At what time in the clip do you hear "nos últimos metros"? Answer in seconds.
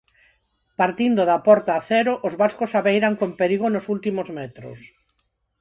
3.71-4.79